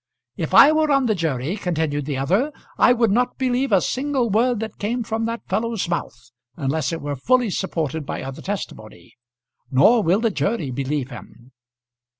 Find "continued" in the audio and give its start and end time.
1.57-2.05